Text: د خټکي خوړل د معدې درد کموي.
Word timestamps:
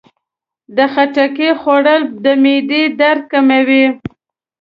د 0.75 0.77
خټکي 0.93 1.49
خوړل 1.61 2.01
د 2.23 2.25
معدې 2.43 2.83
درد 2.99 3.21
کموي. 3.31 3.85